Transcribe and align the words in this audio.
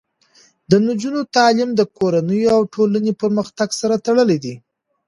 د 0.69 0.71
نجونو 0.87 1.21
تعلیم 1.35 1.69
د 1.75 1.81
کورنیو 1.97 2.53
او 2.57 2.61
ټولنې 2.73 3.11
پرمختګ 3.21 3.69
سره 3.81 3.95
تړلی 4.05 4.37
دی. 4.43 4.55